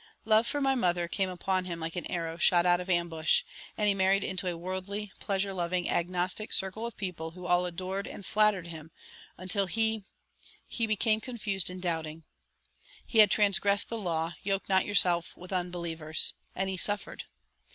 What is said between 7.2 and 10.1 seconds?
who all adored and flattered him until he